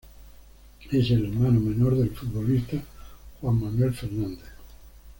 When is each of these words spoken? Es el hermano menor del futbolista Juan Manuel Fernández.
Es 0.89 1.11
el 1.11 1.27
hermano 1.27 1.59
menor 1.59 1.95
del 1.95 2.09
futbolista 2.09 2.75
Juan 3.39 3.59
Manuel 3.61 3.93
Fernández. 3.93 4.45